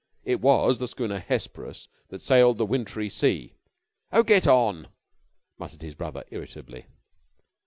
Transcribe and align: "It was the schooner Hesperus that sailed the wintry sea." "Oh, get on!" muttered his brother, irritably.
"It 0.25 0.41
was 0.41 0.79
the 0.79 0.87
schooner 0.87 1.19
Hesperus 1.19 1.87
that 2.07 2.23
sailed 2.23 2.57
the 2.57 2.65
wintry 2.65 3.07
sea." 3.07 3.53
"Oh, 4.11 4.23
get 4.23 4.47
on!" 4.47 4.87
muttered 5.59 5.83
his 5.83 5.93
brother, 5.93 6.23
irritably. 6.31 6.87